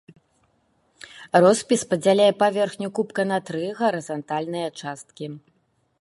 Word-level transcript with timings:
Роспіс 1.43 1.81
падзяляе 1.91 2.29
паверхню 2.41 2.89
кубка 3.01 3.21
на 3.33 3.39
тры 3.51 3.63
гарызантальныя 3.83 4.67
часткі. 4.83 5.25